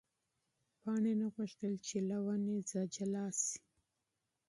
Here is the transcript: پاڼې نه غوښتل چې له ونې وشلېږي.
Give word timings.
پاڼې 0.81 1.13
نه 1.21 1.27
غوښتل 1.33 1.73
چې 1.87 1.97
له 2.09 2.17
ونې 2.25 2.51
وشلېږي. 2.57 3.51